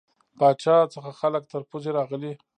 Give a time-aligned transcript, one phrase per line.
[0.39, 2.33] پاچا څخه خلک تر پوزې راغلي.